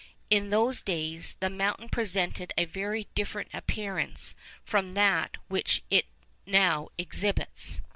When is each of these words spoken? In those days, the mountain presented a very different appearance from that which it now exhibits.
In 0.31 0.49
those 0.49 0.81
days, 0.81 1.35
the 1.41 1.49
mountain 1.51 1.87
presented 1.87 2.53
a 2.57 2.65
very 2.65 3.07
different 3.13 3.49
appearance 3.53 4.33
from 4.63 4.95
that 4.95 5.37
which 5.47 5.83
it 5.91 6.07
now 6.47 6.87
exhibits. 6.97 7.81